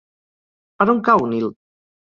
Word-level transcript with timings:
Per 0.79 0.89
on 0.97 1.05
cau 1.11 1.29
Onil? 1.29 1.49